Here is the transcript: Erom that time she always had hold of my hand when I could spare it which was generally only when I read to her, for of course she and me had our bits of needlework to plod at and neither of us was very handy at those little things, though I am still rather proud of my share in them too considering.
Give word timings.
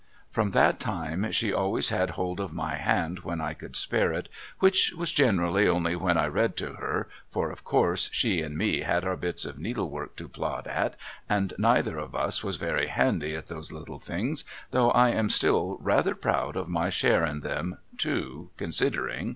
Erom 0.33 0.49
that 0.53 0.79
time 0.79 1.31
she 1.31 1.53
always 1.53 1.89
had 1.89 2.09
hold 2.17 2.39
of 2.39 2.51
my 2.51 2.73
hand 2.73 3.19
when 3.19 3.39
I 3.39 3.53
could 3.53 3.75
spare 3.75 4.11
it 4.13 4.29
which 4.57 4.93
was 4.93 5.11
generally 5.11 5.67
only 5.67 5.95
when 5.95 6.17
I 6.17 6.25
read 6.25 6.57
to 6.57 6.73
her, 6.73 7.07
for 7.29 7.51
of 7.51 7.63
course 7.63 8.09
she 8.11 8.41
and 8.41 8.57
me 8.57 8.79
had 8.79 9.05
our 9.05 9.15
bits 9.15 9.45
of 9.45 9.59
needlework 9.59 10.15
to 10.15 10.27
plod 10.27 10.65
at 10.65 10.95
and 11.29 11.53
neither 11.59 11.99
of 11.99 12.15
us 12.15 12.43
was 12.43 12.57
very 12.57 12.87
handy 12.87 13.35
at 13.35 13.45
those 13.45 13.71
little 13.71 13.99
things, 13.99 14.43
though 14.71 14.89
I 14.89 15.09
am 15.09 15.29
still 15.29 15.77
rather 15.79 16.15
proud 16.15 16.55
of 16.55 16.67
my 16.67 16.89
share 16.89 17.23
in 17.23 17.41
them 17.41 17.77
too 17.99 18.49
considering. 18.57 19.29